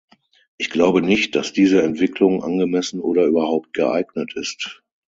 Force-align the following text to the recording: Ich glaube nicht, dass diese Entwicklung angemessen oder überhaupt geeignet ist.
Ich 0.57 0.71
glaube 0.71 1.03
nicht, 1.03 1.35
dass 1.35 1.53
diese 1.53 1.83
Entwicklung 1.83 2.43
angemessen 2.43 2.99
oder 3.01 3.27
überhaupt 3.27 3.71
geeignet 3.73 4.33
ist. 4.35 4.81